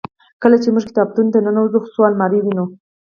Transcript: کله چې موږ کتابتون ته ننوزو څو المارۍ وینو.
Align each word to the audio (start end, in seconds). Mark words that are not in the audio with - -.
کله 0.41 0.57
چې 0.63 0.67
موږ 0.73 0.83
کتابتون 0.89 1.27
ته 1.33 1.37
ننوزو 1.45 1.77
څو 1.93 2.01
المارۍ 2.09 2.39
وینو. 2.41 2.65